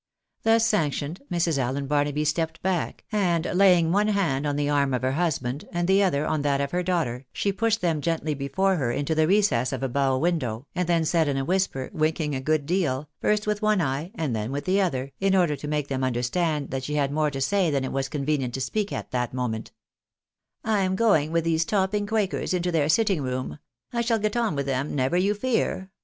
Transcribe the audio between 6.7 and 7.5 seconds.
her daughter,